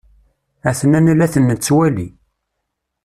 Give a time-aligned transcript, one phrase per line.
[0.69, 2.07] A-ten-an la ten-nettwali.